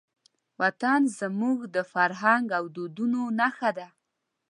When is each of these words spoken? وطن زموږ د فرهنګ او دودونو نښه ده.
وطن 0.61 1.01
زموږ 1.19 1.57
د 1.75 1.77
فرهنګ 1.91 2.45
او 2.57 2.63
دودونو 2.75 3.21
نښه 3.39 3.69
ده. 3.77 3.87